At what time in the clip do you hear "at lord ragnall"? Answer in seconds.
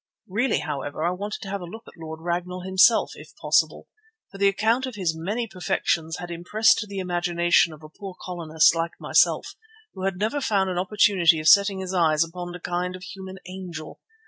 1.87-2.61